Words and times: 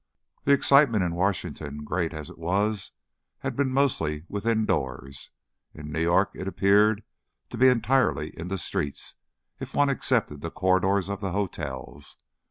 The 0.45 0.51
excitement 0.51 1.03
in 1.03 1.13
Washington, 1.13 1.83
great 1.83 2.11
as 2.11 2.31
it 2.31 2.39
was, 2.39 2.91
had 3.41 3.55
been 3.55 3.69
mostly 3.69 4.23
within 4.27 4.65
doors; 4.65 5.29
in 5.75 5.91
New 5.91 6.01
York 6.01 6.31
it 6.33 6.47
appeared 6.47 7.03
to 7.51 7.57
be 7.59 7.67
entirely 7.67 8.31
in 8.31 8.47
the 8.47 8.57
streets, 8.57 9.13
if 9.59 9.75
one 9.75 9.91
excepted 9.91 10.41
the 10.41 10.49
corridors 10.49 11.07
of 11.07 11.19
the 11.21 11.33
hotels. 11.33 12.17